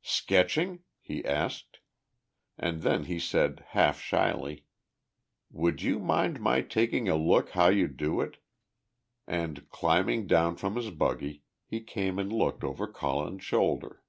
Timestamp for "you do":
7.68-8.22